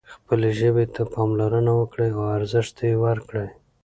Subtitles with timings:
[0.21, 3.47] خپلې ژبې ته پاملرنه وکړئ او ارزښت ورکړئ.